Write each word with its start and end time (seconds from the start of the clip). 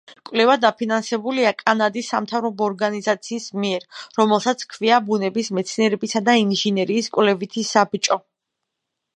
კვლევა 0.27 0.53
დაფინანსებულია 0.61 1.49
კანადის 1.59 2.09
სამთავრობო 2.13 2.65
ორგანიზაციის 2.69 3.45
მიერ, 3.65 3.85
რომელსაც 4.21 4.65
ჰქვია 4.69 5.01
ბუნების 5.11 5.53
მეცნიერებისა 5.59 6.23
და 6.31 6.39
ინჟინერიის 6.47 7.15
კვლევითი 7.19 7.69
საბჭო. 7.77 8.23